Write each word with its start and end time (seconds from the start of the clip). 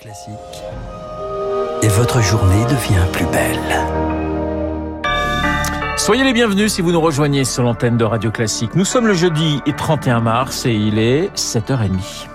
Classique. 0.00 0.32
Et 1.82 1.88
votre 1.88 2.22
journée 2.22 2.64
devient 2.64 3.04
plus 3.12 3.26
belle. 3.26 3.58
Soyez 5.98 6.24
les 6.24 6.32
bienvenus 6.32 6.72
si 6.72 6.80
vous 6.80 6.90
nous 6.90 7.00
rejoignez 7.02 7.44
sur 7.44 7.64
l'antenne 7.64 7.98
de 7.98 8.04
Radio 8.04 8.30
Classique. 8.30 8.74
Nous 8.74 8.86
sommes 8.86 9.06
le 9.06 9.12
jeudi 9.12 9.60
31 9.76 10.20
mars 10.20 10.64
et 10.64 10.72
il 10.72 10.98
est 10.98 11.30
7h30. 11.36 12.28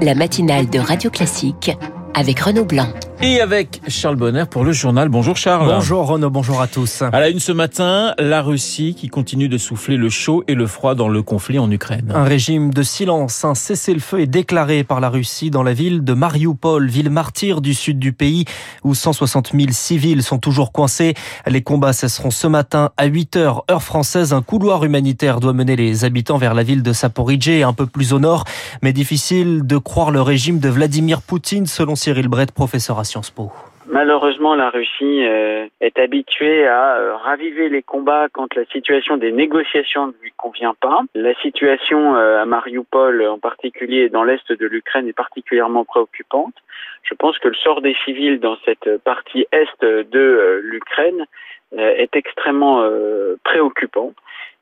La 0.00 0.14
matinale 0.14 0.70
de 0.70 0.78
Radio 0.78 1.10
Classique 1.10 1.76
avec 2.14 2.40
Renaud 2.40 2.64
Blanc. 2.64 2.88
Et 3.22 3.42
avec 3.42 3.82
Charles 3.86 4.16
Bonner 4.16 4.44
pour 4.50 4.64
le 4.64 4.72
journal. 4.72 5.10
Bonjour 5.10 5.36
Charles. 5.36 5.66
Bonjour 5.66 6.06
Renaud, 6.06 6.30
bonjour 6.30 6.62
à 6.62 6.66
tous. 6.66 7.02
À 7.02 7.20
la 7.20 7.28
une 7.28 7.38
ce 7.38 7.52
matin, 7.52 8.14
la 8.18 8.40
Russie 8.40 8.94
qui 8.94 9.08
continue 9.08 9.50
de 9.50 9.58
souffler 9.58 9.98
le 9.98 10.08
chaud 10.08 10.42
et 10.48 10.54
le 10.54 10.66
froid 10.66 10.94
dans 10.94 11.08
le 11.08 11.22
conflit 11.22 11.58
en 11.58 11.70
Ukraine. 11.70 12.10
Un 12.14 12.24
régime 12.24 12.72
de 12.72 12.82
silence, 12.82 13.44
un 13.44 13.54
cessez-le-feu 13.54 14.20
est 14.20 14.26
déclaré 14.26 14.84
par 14.84 15.00
la 15.00 15.10
Russie 15.10 15.50
dans 15.50 15.62
la 15.62 15.74
ville 15.74 16.02
de 16.02 16.14
Mariupol, 16.14 16.88
ville 16.88 17.10
martyre 17.10 17.60
du 17.60 17.74
sud 17.74 17.98
du 17.98 18.14
pays 18.14 18.46
où 18.84 18.94
160 18.94 19.50
000 19.52 19.66
civils 19.72 20.22
sont 20.22 20.38
toujours 20.38 20.72
coincés. 20.72 21.12
Les 21.46 21.60
combats 21.60 21.92
cesseront 21.92 22.30
ce 22.30 22.46
matin 22.46 22.88
à 22.96 23.04
8 23.04 23.36
heures, 23.36 23.64
heure 23.70 23.82
française. 23.82 24.32
Un 24.32 24.40
couloir 24.40 24.82
humanitaire 24.82 25.40
doit 25.40 25.52
mener 25.52 25.76
les 25.76 26.06
habitants 26.06 26.38
vers 26.38 26.54
la 26.54 26.62
ville 26.62 26.82
de 26.82 26.94
Saporidje, 26.94 27.64
un 27.64 27.74
peu 27.74 27.84
plus 27.84 28.14
au 28.14 28.18
nord, 28.18 28.44
mais 28.80 28.94
difficile 28.94 29.60
de 29.66 29.76
croire 29.76 30.10
le 30.10 30.22
régime 30.22 30.58
de 30.58 30.70
Vladimir 30.70 31.20
Poutine 31.20 31.66
selon 31.66 31.96
Cyril 31.96 32.28
Brett, 32.28 32.52
professeur 32.52 32.98
à 32.98 33.04
Malheureusement, 33.86 34.54
la 34.54 34.70
Russie 34.70 35.24
euh, 35.24 35.66
est 35.80 35.98
habituée 35.98 36.66
à 36.66 36.96
euh, 36.96 37.16
raviver 37.16 37.68
les 37.68 37.82
combats 37.82 38.28
quand 38.32 38.54
la 38.54 38.64
situation 38.66 39.16
des 39.16 39.32
négociations 39.32 40.08
ne 40.08 40.12
lui 40.22 40.32
convient 40.36 40.74
pas. 40.80 41.00
La 41.14 41.34
situation 41.40 42.14
euh, 42.14 42.40
à 42.40 42.44
Mariupol, 42.44 43.26
en 43.26 43.38
particulier 43.38 44.08
dans 44.08 44.22
l'est 44.22 44.52
de 44.52 44.66
l'Ukraine, 44.66 45.08
est 45.08 45.12
particulièrement 45.12 45.84
préoccupante. 45.84 46.54
Je 47.02 47.14
pense 47.14 47.38
que 47.38 47.48
le 47.48 47.54
sort 47.54 47.80
des 47.80 47.96
civils 48.04 48.38
dans 48.38 48.56
cette 48.64 48.98
partie 48.98 49.46
est 49.50 49.82
de 49.82 50.60
l'Ukraine 50.62 51.26
est 51.76 52.14
extrêmement 52.14 52.84
préoccupant 53.44 54.12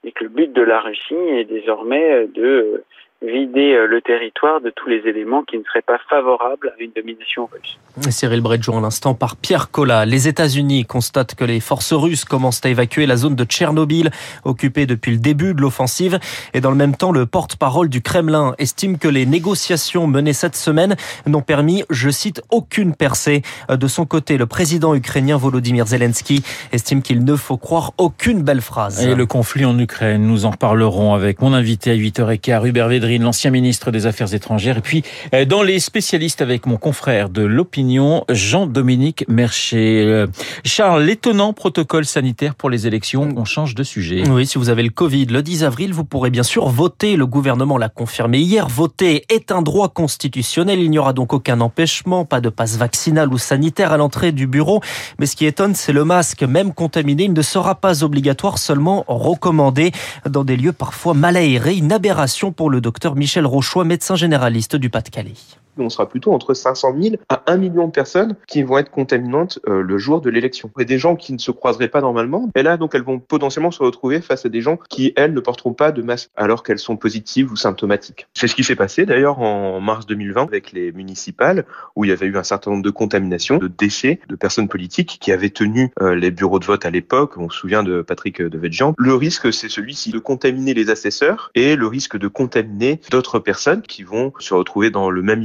et 0.05 0.12
que 0.12 0.25
le 0.25 0.31
but 0.31 0.53
de 0.53 0.62
la 0.62 0.81
Russie 0.81 1.15
est 1.15 1.44
désormais 1.44 2.27
de 2.28 2.84
vider 3.22 3.74
euh, 3.74 3.86
le 3.86 4.00
territoire 4.00 4.61
de 4.61 4.70
tous 4.70 4.88
les 4.88 4.98
éléments 5.08 5.42
qui 5.42 5.58
ne 5.58 5.64
seraient 5.64 5.83
pas 5.83 5.98
favorables 6.08 6.72
à 6.78 6.83
une 6.83 6.92
domination 6.94 7.48
russe. 7.52 7.78
Cyril 8.10 8.41
Bredjo 8.41 8.77
à 8.77 8.80
l'instant 8.80 9.14
par 9.14 9.36
Pierre 9.36 9.70
Collat. 9.70 10.06
Les 10.06 10.28
États-Unis 10.28 10.84
constatent 10.84 11.34
que 11.34 11.44
les 11.44 11.58
forces 11.58 11.92
russes 11.92 12.25
commencent 12.25 12.64
à 12.64 12.69
évacuer 12.69 13.06
la 13.06 13.16
zone 13.16 13.34
de 13.34 13.44
Tchernobyl, 13.44 14.10
occupée 14.44 14.86
depuis 14.86 15.10
le 15.10 15.19
début 15.19 15.52
de 15.52 15.60
l'offensive. 15.60 16.20
Et 16.55 16.60
dans 16.60 16.70
le 16.70 16.77
même 16.77 16.94
temps, 16.94 17.10
le 17.10 17.27
porte-parole 17.27 17.88
du 17.88 18.02
Kremlin 18.02 18.55
estime 18.58 18.98
que 18.98 19.08
les 19.08 19.27
négociations 19.27 20.06
menées 20.06 20.32
cette 20.32 20.56
semaine 20.56 20.94
n'ont 21.27 21.42
permis, 21.42 21.82
je 21.91 22.10
cite, 22.10 22.42
aucune 22.50 22.94
percée. 22.94 23.42
De 23.69 23.88
son 23.88 24.06
côté, 24.06 24.38
le 24.38 24.47
président 24.47 24.94
ukrainien 24.94 25.36
Volodymyr 25.36 25.86
Zelensky 25.86 26.44
estime 26.72 27.03
qu'il 27.03 27.25
ne 27.25 27.34
faut 27.34 27.56
croire 27.56 27.92
aucune 27.98 28.42
belle 28.42 28.60
phrase. 28.60 29.05
Et 29.05 29.14
le 29.14 29.27
conflit 29.27 29.64
en 29.64 29.77
Ukraine, 29.78 30.22
nous 30.22 30.47
en 30.47 30.50
reparlerons 30.50 31.14
avec 31.14 31.41
mon 31.41 31.53
invité 31.53 31.91
à 31.91 31.94
8h15, 31.94 32.66
Hubert 32.66 32.88
L'ancien 33.17 33.51
ministre 33.51 33.91
des 33.91 34.05
Affaires 34.05 34.34
étrangères. 34.34 34.77
Et 34.77 34.83
puis, 34.83 35.03
euh, 35.34 35.47
dans 35.47 35.62
les 35.62 35.78
spécialistes 35.81 36.42
avec 36.42 36.67
mon 36.67 36.77
confrère 36.77 37.31
de 37.31 37.42
l'opinion, 37.42 38.25
Jean-Dominique 38.28 39.25
Mercher. 39.28 40.05
Euh, 40.05 40.27
Charles, 40.65 41.05
l'étonnant 41.05 41.55
protocole 41.55 42.05
sanitaire 42.05 42.55
pour 42.55 42.69
les 42.69 42.87
élections, 42.87 43.28
on 43.34 43.47
change 43.47 43.75
de 43.75 43.83
sujet. 43.83 44.28
Oui, 44.28 44.47
si 44.47 44.59
vous 44.59 44.69
avez 44.69 44.83
le 44.83 44.91
Covid, 44.91 45.27
le 45.27 45.42
10 45.42 45.65
avril, 45.65 45.95
vous 45.95 46.05
pourrez 46.05 46.28
bien 46.28 46.42
sûr 46.42 46.69
voter. 46.69 47.17
Le 47.17 47.27
gouvernement 47.27 47.78
l'a 47.78 47.89
confirmé 47.89 48.41
hier. 48.41 48.69
Voter 48.69 49.25
est 49.31 49.50
un 49.50 49.62
droit 49.62 49.89
constitutionnel. 49.89 50.78
Il 50.81 50.91
n'y 50.91 50.98
aura 50.98 51.15
donc 51.15 51.33
aucun 51.33 51.61
empêchement, 51.62 52.27
pas 52.27 52.43
de 52.43 52.50
passe 52.50 52.77
vaccinal 52.77 53.33
ou 53.33 53.39
sanitaire 53.39 53.93
à 53.93 53.97
l'entrée 53.97 54.33
du 54.33 54.47
bureau. 54.47 54.83
Mais 55.19 55.25
ce 55.25 55.34
qui 55.34 55.47
étonne, 55.47 55.75
c'est 55.75 55.95
le 55.95 56.05
masque. 56.05 56.43
Même 56.43 56.75
contaminé, 56.75 57.25
il 57.25 57.33
ne 57.33 57.43
sera 57.43 57.75
pas 57.75 58.05
obligatoire, 58.05 58.59
seulement 58.59 59.05
recommandé 59.09 59.93
dans 60.28 60.44
des 60.44 60.56
lieux 60.56 60.72
parfois 60.72 61.15
mal 61.15 61.37
aérés. 61.37 61.77
Une 61.77 61.93
aberration 61.93 62.53
pour 62.53 62.69
le 62.69 62.81
docteur 62.81 62.97
docteur 62.98 63.14
Michel 63.14 63.47
Rochois, 63.47 63.84
médecin 63.84 64.16
généraliste 64.16 64.75
du 64.75 64.91
Pas-de-Calais 64.91 65.34
on 65.81 65.89
sera 65.89 66.09
plutôt 66.09 66.33
entre 66.33 66.55
500 66.55 66.94
000 67.00 67.16
à 67.28 67.43
1 67.47 67.56
million 67.56 67.87
de 67.87 67.93
personnes 67.93 68.37
qui 68.47 68.62
vont 68.62 68.78
être 68.78 68.91
contaminantes 68.91 69.59
euh, 69.69 69.83
le 69.83 69.99
jour 69.99 70.21
de 70.21 70.31
l'élection. 70.31 70.71
Et 70.78 70.84
des 70.84 70.99
gens 70.99 71.16
qui 71.16 71.33
ne 71.33 71.39
se 71.39 71.50
croiseraient 71.50 71.89
pas 71.89 72.00
normalement, 72.00 72.49
et 72.55 72.62
là, 72.62 72.77
donc, 72.77 72.94
elles 72.94 73.03
vont 73.03 73.19
potentiellement 73.19 73.71
se 73.71 73.83
retrouver 73.83 74.21
face 74.21 74.47
à 74.47 74.49
des 74.49 74.61
gens 74.61 74.78
qui, 74.88 75.12
elles, 75.17 75.33
ne 75.33 75.41
porteront 75.41 75.72
pas 75.72 75.93
de 75.93 76.03
masque 76.03 76.31
alors 76.37 76.62
qu'elles 76.62 76.78
sont 76.78 76.97
positives 76.97 77.53
ou 77.53 77.56
symptomatiques. 77.56 78.27
C'est 78.34 78.49
ce 78.49 78.55
qui 78.55 78.65
s'est 78.65 78.77
passé 78.77 79.06
d'ailleurs 79.06 79.41
en 79.41 79.81
mars 79.81 80.06
2020 80.06 80.43
avec 80.43 80.72
les 80.72 80.93
municipales 80.93 81.65
où 81.97 82.05
il 82.05 82.09
y 82.09 82.12
avait 82.12 82.27
eu 82.27 82.37
un 82.37 82.43
certain 82.43 82.71
nombre 82.71 82.83
de 82.83 82.91
contaminations, 82.91 83.59
de 83.59 83.69
décès 83.69 84.21
de 84.28 84.37
personnes 84.37 84.69
politiques 84.69 85.19
qui 85.21 85.33
avaient 85.33 85.50
tenu 85.50 85.91
euh, 86.00 86.15
les 86.15 86.31
bureaux 86.31 86.59
de 86.59 86.65
vote 86.65 86.84
à 86.84 86.91
l'époque. 86.91 87.37
On 87.37 87.50
se 87.50 87.59
souvient 87.59 87.83
de 87.83 88.03
Patrick 88.03 88.43
Devedjian. 88.43 88.94
Le 88.99 89.15
risque, 89.15 89.53
c'est 89.53 89.69
celui-ci 89.69 90.11
de 90.11 90.19
contaminer 90.19 90.75
les 90.75 90.91
assesseurs 90.91 91.50
et 91.55 91.77
le 91.77 91.87
risque 91.87 92.17
de 92.17 92.28
contaminer 92.28 93.00
d'autres 93.11 93.38
personnes 93.38 93.83
qui 93.83 94.03
vont 94.03 94.33
se 94.38 94.55
retrouver 94.55 94.91
dans 94.91 95.11
le 95.11 95.22
même 95.22 95.43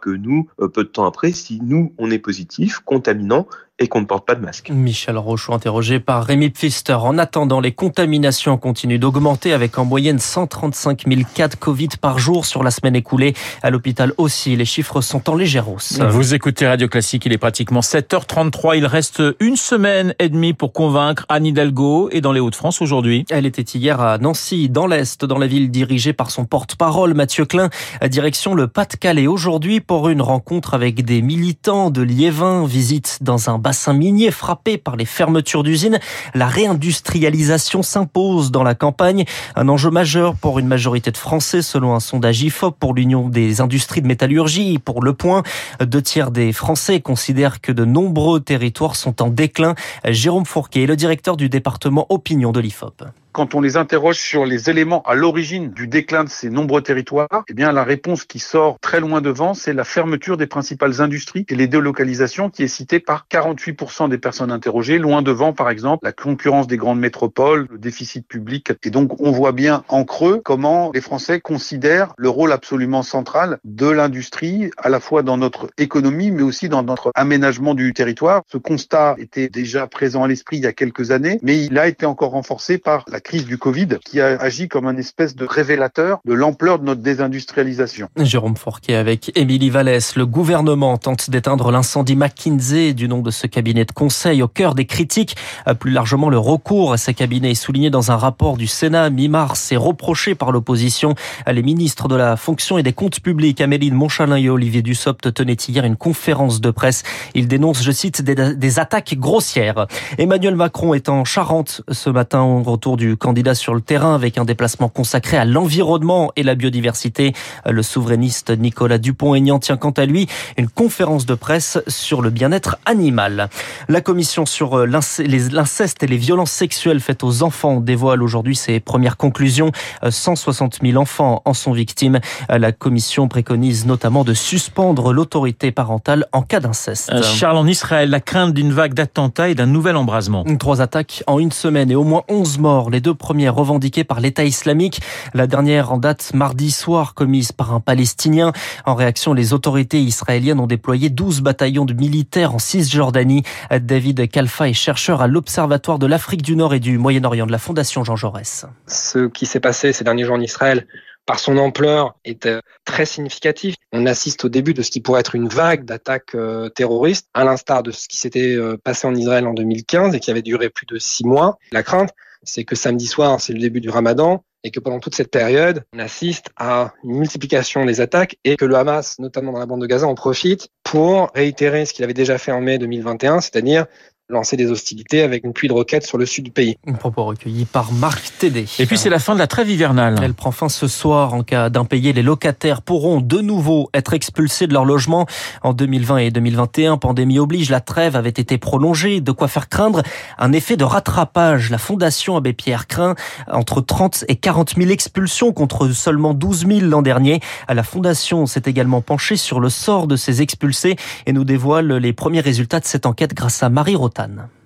que 0.00 0.10
nous, 0.10 0.48
euh, 0.60 0.68
peu 0.68 0.84
de 0.84 0.88
temps 0.88 1.06
après, 1.06 1.32
si 1.32 1.60
nous, 1.62 1.92
on 1.98 2.10
est 2.10 2.18
positif, 2.18 2.80
contaminant, 2.80 3.46
et 3.80 3.88
qu'on 3.88 4.00
ne 4.00 4.06
porte 4.06 4.24
pas 4.24 4.36
de 4.36 4.40
masque. 4.40 4.70
Michel 4.70 5.18
Rochaud 5.18 5.52
interrogé 5.52 5.98
par 5.98 6.24
Rémi 6.24 6.50
Pfister. 6.50 6.94
En 6.94 7.18
attendant, 7.18 7.60
les 7.60 7.72
contaminations 7.72 8.56
continuent 8.56 9.00
d'augmenter 9.00 9.52
avec 9.52 9.76
en 9.78 9.84
moyenne 9.84 10.20
135 10.20 11.04
000 11.08 11.22
cas 11.34 11.48
de 11.48 11.56
Covid 11.56 11.88
par 12.00 12.20
jour 12.20 12.46
sur 12.46 12.62
la 12.62 12.70
semaine 12.70 12.94
écoulée. 12.94 13.34
À 13.62 13.70
l'hôpital 13.70 14.12
aussi, 14.16 14.54
les 14.54 14.64
chiffres 14.64 15.00
sont 15.00 15.28
en 15.28 15.34
légère 15.34 15.68
hausse. 15.68 15.98
Vous 15.98 16.34
écoutez 16.34 16.68
Radio 16.68 16.86
Classique, 16.86 17.26
il 17.26 17.32
est 17.32 17.38
pratiquement 17.38 17.80
7h33. 17.80 18.78
Il 18.78 18.86
reste 18.86 19.20
une 19.40 19.56
semaine 19.56 20.14
et 20.20 20.28
demie 20.28 20.52
pour 20.52 20.72
convaincre 20.72 21.26
Anne 21.28 21.46
Hidalgo 21.46 22.10
et 22.12 22.20
dans 22.20 22.32
les 22.32 22.40
Hauts-de-France 22.40 22.80
aujourd'hui. 22.80 23.24
Elle 23.30 23.44
était 23.44 23.62
hier 23.62 24.00
à 24.00 24.18
Nancy, 24.18 24.68
dans 24.68 24.86
l'Est, 24.86 25.24
dans 25.24 25.38
la 25.38 25.48
ville 25.48 25.72
dirigée 25.72 26.12
par 26.12 26.30
son 26.30 26.44
porte-parole 26.44 27.14
Mathieu 27.14 27.44
Klein, 27.44 27.70
à 28.00 28.08
direction 28.08 28.54
le 28.54 28.68
Pas-de-Calais. 28.68 29.26
Aujourd'hui 29.26 29.80
pour 29.80 30.08
une 30.08 30.22
rencontre 30.22 30.74
avec 30.74 31.04
des 31.04 31.22
militants 31.22 31.90
de 31.90 32.02
Liévin, 32.02 32.66
visite 32.66 33.18
dans 33.20 33.50
un 33.50 33.63
bassin 33.64 33.94
minier 33.94 34.30
frappé 34.30 34.76
par 34.76 34.94
les 34.94 35.06
fermetures 35.06 35.62
d'usines. 35.62 35.98
La 36.34 36.46
réindustrialisation 36.46 37.82
s'impose 37.82 38.50
dans 38.50 38.62
la 38.62 38.74
campagne. 38.74 39.24
Un 39.56 39.70
enjeu 39.70 39.90
majeur 39.90 40.34
pour 40.36 40.58
une 40.58 40.66
majorité 40.66 41.10
de 41.10 41.16
Français 41.16 41.62
selon 41.62 41.94
un 41.94 42.00
sondage 42.00 42.42
IFOP 42.42 42.76
pour 42.78 42.92
l'Union 42.92 43.30
des 43.30 43.62
industries 43.62 44.02
de 44.02 44.06
métallurgie. 44.06 44.78
Pour 44.78 45.02
Le 45.02 45.14
Point, 45.14 45.42
deux 45.80 46.02
tiers 46.02 46.30
des 46.30 46.52
Français 46.52 47.00
considèrent 47.00 47.62
que 47.62 47.72
de 47.72 47.86
nombreux 47.86 48.40
territoires 48.40 48.96
sont 48.96 49.22
en 49.22 49.30
déclin. 49.30 49.74
Jérôme 50.04 50.44
Fourquet 50.44 50.82
est 50.82 50.86
le 50.86 50.96
directeur 50.96 51.38
du 51.38 51.48
département 51.48 52.06
opinion 52.10 52.52
de 52.52 52.60
l'IFOP 52.60 53.02
quand 53.34 53.56
on 53.56 53.60
les 53.60 53.76
interroge 53.76 54.16
sur 54.16 54.46
les 54.46 54.70
éléments 54.70 55.02
à 55.02 55.16
l'origine 55.16 55.70
du 55.72 55.88
déclin 55.88 56.22
de 56.22 56.28
ces 56.28 56.50
nombreux 56.50 56.82
territoires, 56.82 57.42
eh 57.48 57.52
bien 57.52 57.72
la 57.72 57.82
réponse 57.82 58.24
qui 58.24 58.38
sort 58.38 58.78
très 58.78 59.00
loin 59.00 59.20
devant, 59.20 59.54
c'est 59.54 59.72
la 59.72 59.82
fermeture 59.82 60.36
des 60.36 60.46
principales 60.46 61.02
industries 61.02 61.44
et 61.48 61.56
les 61.56 61.66
délocalisations 61.66 62.48
qui 62.48 62.62
est 62.62 62.68
citée 62.68 63.00
par 63.00 63.26
48% 63.28 64.08
des 64.08 64.18
personnes 64.18 64.52
interrogées, 64.52 64.98
loin 64.98 65.20
devant 65.20 65.52
par 65.52 65.68
exemple 65.68 66.04
la 66.04 66.12
concurrence 66.12 66.68
des 66.68 66.76
grandes 66.76 67.00
métropoles, 67.00 67.66
le 67.72 67.78
déficit 67.78 68.24
public. 68.28 68.72
Et 68.84 68.90
donc 68.90 69.20
on 69.20 69.32
voit 69.32 69.50
bien 69.50 69.82
en 69.88 70.04
creux 70.04 70.40
comment 70.44 70.92
les 70.94 71.00
Français 71.00 71.40
considèrent 71.40 72.14
le 72.16 72.28
rôle 72.28 72.52
absolument 72.52 73.02
central 73.02 73.58
de 73.64 73.88
l'industrie, 73.88 74.70
à 74.76 74.88
la 74.88 75.00
fois 75.00 75.24
dans 75.24 75.38
notre 75.38 75.70
économie, 75.76 76.30
mais 76.30 76.42
aussi 76.42 76.68
dans 76.68 76.84
notre 76.84 77.10
aménagement 77.16 77.74
du 77.74 77.92
territoire. 77.94 78.42
Ce 78.46 78.58
constat 78.58 79.16
était 79.18 79.48
déjà 79.48 79.88
présent 79.88 80.22
à 80.22 80.28
l'esprit 80.28 80.58
il 80.58 80.62
y 80.62 80.68
a 80.68 80.72
quelques 80.72 81.10
années, 81.10 81.40
mais 81.42 81.60
il 81.64 81.76
a 81.80 81.88
été 81.88 82.06
encore 82.06 82.30
renforcé 82.30 82.78
par 82.78 83.04
la 83.08 83.20
crise 83.24 83.46
du 83.46 83.58
Covid 83.58 83.88
qui 84.04 84.20
a 84.20 84.40
agi 84.40 84.68
comme 84.68 84.86
un 84.86 84.96
espèce 84.96 85.34
de 85.34 85.46
révélateur 85.46 86.20
de 86.24 86.34
l'ampleur 86.34 86.78
de 86.78 86.84
notre 86.84 87.00
désindustrialisation. 87.00 88.08
Jérôme 88.18 88.56
Fourquet 88.56 88.94
avec 88.94 89.32
Émilie 89.34 89.70
Vallès. 89.70 90.14
Le 90.14 90.26
gouvernement 90.26 90.98
tente 90.98 91.30
d'éteindre 91.30 91.72
l'incendie 91.72 92.16
McKinsey 92.16 92.92
du 92.92 93.08
nom 93.08 93.22
de 93.22 93.30
ce 93.30 93.46
cabinet 93.46 93.86
de 93.86 93.92
conseil 93.92 94.42
au 94.42 94.48
cœur 94.48 94.74
des 94.74 94.84
critiques. 94.84 95.36
Plus 95.80 95.90
largement, 95.90 96.28
le 96.28 96.38
recours 96.38 96.92
à 96.92 96.98
ces 96.98 97.14
cabinets 97.14 97.52
est 97.52 97.54
souligné 97.54 97.88
dans 97.88 98.12
un 98.12 98.16
rapport 98.16 98.58
du 98.58 98.66
Sénat 98.66 99.08
mi-mars 99.08 99.72
et 99.72 99.76
reproché 99.76 100.34
par 100.34 100.52
l'opposition. 100.52 101.14
Les 101.50 101.62
ministres 101.62 102.08
de 102.08 102.14
la 102.14 102.36
fonction 102.36 102.76
et 102.76 102.82
des 102.82 102.92
comptes 102.92 103.20
publics, 103.20 103.60
Amélie 103.62 103.90
de 103.90 103.96
Montchalin 103.96 104.36
et 104.36 104.50
Olivier 104.50 104.82
Dussopt, 104.82 105.32
tenaient 105.32 105.54
hier 105.54 105.84
une 105.84 105.96
conférence 105.96 106.60
de 106.60 106.70
presse. 106.70 107.02
Ils 107.34 107.48
dénoncent, 107.48 107.82
je 107.82 107.90
cite, 107.90 108.20
des, 108.20 108.54
des 108.54 108.78
attaques 108.78 109.14
grossières. 109.14 109.86
Emmanuel 110.18 110.56
Macron 110.56 110.92
est 110.92 111.08
en 111.08 111.24
Charente 111.24 111.80
ce 111.90 112.10
matin 112.10 112.42
au 112.42 112.62
retour 112.62 112.98
du 112.98 113.13
du 113.14 113.18
candidat 113.18 113.54
sur 113.54 113.76
le 113.76 113.80
terrain 113.80 114.16
avec 114.16 114.38
un 114.38 114.44
déplacement 114.44 114.88
consacré 114.88 115.36
à 115.36 115.44
l'environnement 115.44 116.32
et 116.34 116.42
la 116.42 116.56
biodiversité. 116.56 117.32
Le 117.64 117.80
souverainiste 117.84 118.50
Nicolas 118.50 118.98
Dupont-Aignan 118.98 119.60
tient 119.60 119.76
quant 119.76 119.92
à 119.92 120.04
lui 120.04 120.26
une 120.58 120.68
conférence 120.68 121.26
de 121.26 121.36
presse 121.36 121.78
sur 121.86 122.22
le 122.22 122.30
bien-être 122.30 122.76
animal. 122.86 123.50
La 123.88 124.00
commission 124.00 124.46
sur 124.46 124.80
euh, 124.80 124.86
l'inceste 124.86 126.02
et 126.02 126.08
les 126.08 126.16
violences 126.16 126.50
sexuelles 126.50 126.98
faites 126.98 127.22
aux 127.22 127.44
enfants 127.44 127.80
dévoile 127.80 128.20
aujourd'hui 128.20 128.56
ses 128.56 128.80
premières 128.80 129.16
conclusions. 129.16 129.70
160 130.08 130.80
euh, 130.82 130.88
000 130.90 131.00
enfants 131.00 131.40
en 131.44 131.54
sont 131.54 131.72
victimes. 131.72 132.18
Euh, 132.50 132.58
la 132.58 132.72
commission 132.72 133.28
préconise 133.28 133.86
notamment 133.86 134.24
de 134.24 134.34
suspendre 134.34 135.12
l'autorité 135.12 135.70
parentale 135.70 136.26
en 136.32 136.42
cas 136.42 136.58
d'inceste. 136.58 137.12
Charles, 137.22 137.58
en 137.58 137.66
Israël, 137.68 138.10
la 138.10 138.18
crainte 138.18 138.54
d'une 138.54 138.72
vague 138.72 138.94
d'attentats 138.94 139.50
et 139.50 139.54
d'un 139.54 139.66
nouvel 139.66 139.94
embrasement. 139.94 140.44
Trois 140.58 140.80
attaques 140.80 141.22
en 141.28 141.38
une 141.38 141.52
semaine 141.52 141.92
et 141.92 141.94
au 141.94 142.02
moins 142.02 142.24
11 142.28 142.58
morts. 142.58 142.90
Les 142.90 143.03
deux 143.04 143.14
premières 143.14 143.54
revendiquées 143.54 144.02
par 144.02 144.18
l'État 144.18 144.44
islamique. 144.44 145.00
La 145.34 145.46
dernière 145.46 145.92
en 145.92 145.98
date 145.98 146.32
mardi 146.32 146.70
soir 146.70 147.12
commise 147.12 147.52
par 147.52 147.74
un 147.74 147.80
Palestinien. 147.80 148.52
En 148.86 148.94
réaction, 148.94 149.34
les 149.34 149.52
autorités 149.52 150.00
israéliennes 150.00 150.58
ont 150.58 150.66
déployé 150.66 151.10
12 151.10 151.42
bataillons 151.42 151.84
de 151.84 151.92
militaires 151.92 152.54
en 152.54 152.58
Cisjordanie. 152.58 153.42
David 153.70 154.30
Kalfa 154.30 154.70
est 154.70 154.72
chercheur 154.72 155.20
à 155.20 155.26
l'Observatoire 155.26 155.98
de 155.98 156.06
l'Afrique 156.06 156.42
du 156.42 156.56
Nord 156.56 156.72
et 156.72 156.80
du 156.80 156.96
Moyen-Orient 156.96 157.46
de 157.46 157.52
la 157.52 157.58
Fondation 157.58 158.04
Jean 158.04 158.16
Jaurès. 158.16 158.64
Ce 158.86 159.28
qui 159.28 159.44
s'est 159.44 159.60
passé 159.60 159.92
ces 159.92 160.02
derniers 160.02 160.24
jours 160.24 160.36
en 160.36 160.40
Israël 160.40 160.86
par 161.26 161.38
son 161.38 161.56
ampleur 161.56 162.16
est 162.24 162.46
euh, 162.46 162.60
très 162.84 163.06
significatif. 163.06 163.76
On 163.92 164.06
assiste 164.06 164.44
au 164.44 164.48
début 164.48 164.74
de 164.74 164.82
ce 164.82 164.90
qui 164.90 165.00
pourrait 165.00 165.20
être 165.20 165.34
une 165.34 165.48
vague 165.48 165.84
d'attaques 165.84 166.34
euh, 166.34 166.68
terroristes, 166.68 167.28
à 167.34 167.44
l'instar 167.44 167.82
de 167.82 167.90
ce 167.90 168.08
qui 168.08 168.16
s'était 168.16 168.54
euh, 168.54 168.76
passé 168.76 169.06
en 169.06 169.14
Israël 169.14 169.46
en 169.46 169.54
2015 169.54 170.14
et 170.14 170.20
qui 170.20 170.30
avait 170.30 170.42
duré 170.42 170.68
plus 170.68 170.86
de 170.86 170.98
six 170.98 171.24
mois. 171.24 171.58
La 171.72 171.82
crainte, 171.82 172.10
c'est 172.44 172.64
que 172.64 172.76
samedi 172.76 173.06
soir, 173.06 173.40
c'est 173.40 173.52
le 173.52 173.60
début 173.60 173.80
du 173.80 173.90
ramadan, 173.90 174.44
et 174.64 174.70
que 174.70 174.80
pendant 174.80 174.98
toute 174.98 175.14
cette 175.14 175.30
période, 175.30 175.84
on 175.94 175.98
assiste 175.98 176.48
à 176.56 176.94
une 177.04 177.18
multiplication 177.18 177.84
des 177.84 178.00
attaques 178.00 178.38
et 178.44 178.56
que 178.56 178.64
le 178.64 178.74
Hamas, 178.74 179.18
notamment 179.18 179.52
dans 179.52 179.58
la 179.58 179.66
bande 179.66 179.82
de 179.82 179.86
Gaza, 179.86 180.06
en 180.06 180.14
profite 180.14 180.68
pour 180.82 181.30
réitérer 181.34 181.84
ce 181.84 181.92
qu'il 181.92 182.02
avait 182.02 182.14
déjà 182.14 182.38
fait 182.38 182.50
en 182.50 182.62
mai 182.62 182.78
2021, 182.78 183.40
c'est-à-dire 183.40 183.86
lancer 184.30 184.56
des 184.56 184.70
hostilités 184.70 185.20
avec 185.20 185.44
une 185.44 185.52
pluie 185.52 185.68
de 185.68 185.74
roquettes 185.74 186.06
sur 186.06 186.16
le 186.16 186.24
sud 186.24 186.44
du 186.44 186.50
pays. 186.50 186.78
Un 186.86 186.94
propos 186.94 187.24
recueilli 187.24 187.66
par 187.66 187.92
Marc 187.92 188.32
Tédé. 188.38 188.64
Et 188.78 188.86
puis 188.86 188.96
c'est 188.96 189.10
la 189.10 189.18
fin 189.18 189.34
de 189.34 189.38
la 189.38 189.46
trêve 189.46 189.68
hivernale. 189.68 190.18
Elle 190.22 190.32
prend 190.32 190.50
fin 190.50 190.70
ce 190.70 190.88
soir. 190.88 191.34
En 191.34 191.42
cas 191.42 191.68
d'impayé, 191.68 192.14
les 192.14 192.22
locataires 192.22 192.80
pourront 192.80 193.20
de 193.20 193.40
nouveau 193.42 193.90
être 193.92 194.14
expulsés 194.14 194.66
de 194.66 194.72
leur 194.72 194.86
logement. 194.86 195.26
En 195.62 195.74
2020 195.74 196.16
et 196.18 196.30
2021, 196.30 196.96
pandémie 196.96 197.38
oblige, 197.38 197.68
la 197.68 197.80
trêve 197.80 198.16
avait 198.16 198.30
été 198.30 198.56
prolongée. 198.56 199.20
De 199.20 199.30
quoi 199.30 199.46
faire 199.46 199.68
craindre 199.68 200.02
un 200.38 200.52
effet 200.52 200.78
de 200.78 200.84
rattrapage. 200.84 201.70
La 201.70 201.78
Fondation 201.78 202.38
Abbé 202.38 202.54
Pierre 202.54 202.86
craint 202.86 203.16
entre 203.46 203.82
30 203.82 204.24
et 204.28 204.36
40 204.36 204.76
000 204.76 204.88
expulsions 204.88 205.52
contre 205.52 205.88
seulement 205.88 206.32
12 206.32 206.66
000 206.66 206.80
l'an 206.80 207.02
dernier. 207.02 207.40
La 207.68 207.82
Fondation 207.82 208.46
s'est 208.46 208.62
également 208.64 209.02
penchée 209.02 209.36
sur 209.36 209.60
le 209.60 209.68
sort 209.68 210.06
de 210.06 210.16
ces 210.16 210.40
expulsés 210.40 210.96
et 211.26 211.34
nous 211.34 211.44
dévoile 211.44 211.92
les 211.92 212.14
premiers 212.14 212.40
résultats 212.40 212.80
de 212.80 212.86
cette 212.86 213.04
enquête 213.04 213.34
grâce 213.34 213.62
à 213.62 213.68
Marie 213.68 213.96
Roth 213.96 214.13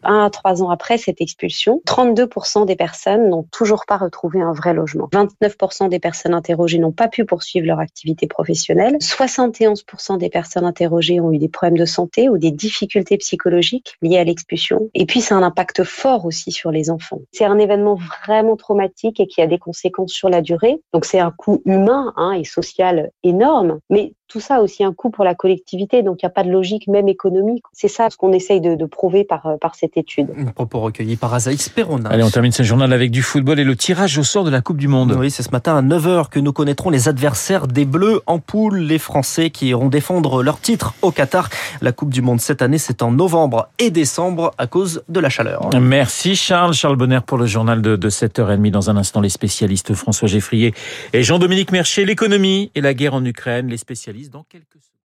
un 0.04 0.24
à 0.24 0.30
trois 0.30 0.62
ans 0.62 0.70
après 0.70 0.98
cette 0.98 1.20
expulsion, 1.20 1.82
32% 1.86 2.66
des 2.66 2.76
personnes 2.76 3.28
n'ont 3.28 3.46
toujours 3.50 3.84
pas 3.86 3.96
retrouvé 3.96 4.40
un 4.40 4.52
vrai 4.52 4.74
logement. 4.74 5.08
29% 5.12 5.88
des 5.88 5.98
personnes 5.98 6.34
interrogées 6.34 6.78
n'ont 6.78 6.92
pas 6.92 7.08
pu 7.08 7.24
poursuivre 7.24 7.66
leur 7.66 7.80
activité 7.80 8.26
professionnelle. 8.26 8.96
71% 9.00 10.18
des 10.18 10.30
personnes 10.30 10.64
interrogées 10.64 11.20
ont 11.20 11.32
eu 11.32 11.38
des 11.38 11.48
problèmes 11.48 11.78
de 11.78 11.84
santé 11.84 12.28
ou 12.28 12.38
des 12.38 12.50
difficultés 12.50 13.18
psychologiques 13.18 13.96
liées 14.02 14.18
à 14.18 14.24
l'expulsion. 14.24 14.90
Et 14.94 15.06
puis, 15.06 15.20
c'est 15.20 15.34
un 15.34 15.42
impact 15.42 15.84
fort 15.84 16.24
aussi 16.24 16.52
sur 16.52 16.70
les 16.70 16.90
enfants. 16.90 17.20
C'est 17.32 17.44
un 17.44 17.58
événement 17.58 17.98
vraiment 18.24 18.56
traumatique 18.56 19.20
et 19.20 19.26
qui 19.26 19.42
a 19.42 19.46
des 19.46 19.58
conséquences 19.58 20.12
sur 20.12 20.28
la 20.28 20.42
durée. 20.42 20.80
Donc, 20.92 21.04
c'est 21.04 21.20
un 21.20 21.30
coût 21.30 21.62
humain 21.64 22.12
hein, 22.16 22.32
et 22.32 22.44
social 22.44 23.10
énorme. 23.22 23.78
Mais 23.90 24.14
tout 24.28 24.40
ça 24.40 24.56
a 24.56 24.60
aussi 24.60 24.84
un 24.84 24.92
coût 24.92 25.08
pour 25.08 25.24
la 25.24 25.34
collectivité, 25.34 26.02
donc 26.02 26.18
il 26.22 26.26
n'y 26.26 26.28
a 26.28 26.32
pas 26.32 26.44
de 26.44 26.50
logique 26.50 26.86
même 26.86 27.08
économique. 27.08 27.64
C'est 27.72 27.88
ça 27.88 28.10
ce 28.10 28.16
qu'on 28.18 28.32
essaye 28.32 28.60
de, 28.60 28.74
de, 28.74 28.84
prouver 28.84 29.24
par, 29.24 29.46
euh, 29.46 29.56
par 29.56 29.74
cette 29.74 29.96
étude. 29.96 30.28
Un 30.36 30.52
propos 30.52 30.80
recueilli 30.80 31.16
par 31.16 31.32
Azaïs 31.32 31.70
Perona. 31.70 32.10
Allez, 32.10 32.22
on 32.22 32.30
termine 32.30 32.52
ce 32.52 32.62
journal 32.62 32.92
avec 32.92 33.10
du 33.10 33.22
football 33.22 33.58
et 33.58 33.64
le 33.64 33.74
tirage 33.74 34.18
au 34.18 34.22
sort 34.22 34.44
de 34.44 34.50
la 34.50 34.60
Coupe 34.60 34.76
du 34.76 34.86
Monde. 34.86 35.16
Oui, 35.18 35.30
c'est 35.30 35.42
ce 35.42 35.50
matin 35.50 35.78
à 35.78 35.82
9h 35.82 36.28
que 36.28 36.40
nous 36.40 36.52
connaîtrons 36.52 36.90
les 36.90 37.08
adversaires 37.08 37.66
des 37.66 37.86
Bleus 37.86 38.20
en 38.26 38.38
poule, 38.38 38.78
les 38.78 38.98
Français 38.98 39.48
qui 39.48 39.68
iront 39.68 39.88
défendre 39.88 40.42
leur 40.42 40.60
titre 40.60 40.94
au 41.00 41.10
Qatar. 41.10 41.48
La 41.80 41.92
Coupe 41.92 42.10
du 42.10 42.20
Monde 42.20 42.40
cette 42.40 42.60
année, 42.60 42.78
c'est 42.78 43.02
en 43.02 43.10
novembre 43.10 43.68
et 43.78 43.90
décembre 43.90 44.52
à 44.58 44.66
cause 44.66 45.02
de 45.08 45.20
la 45.20 45.30
chaleur. 45.30 45.70
Merci 45.80 46.36
Charles. 46.36 46.74
Charles 46.74 46.96
Bonner 46.96 47.20
pour 47.26 47.38
le 47.38 47.46
journal 47.46 47.80
de, 47.80 47.96
de 47.96 48.10
7h30. 48.10 48.70
Dans 48.70 48.90
un 48.90 48.98
instant, 48.98 49.22
les 49.22 49.30
spécialistes 49.30 49.94
François 49.94 50.28
Geffrier 50.28 50.74
et 51.14 51.22
Jean-Dominique 51.22 51.72
Mercier, 51.72 52.04
l'économie 52.04 52.70
et 52.74 52.82
la 52.82 52.92
guerre 52.92 53.14
en 53.14 53.24
Ukraine, 53.24 53.68
les 53.68 53.78
spécialistes 53.78 54.17
dans 54.26 54.44
quelques 54.44 54.80